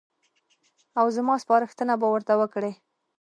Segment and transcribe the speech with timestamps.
[0.99, 2.71] او زما سپارښتنه به ورته وکړي.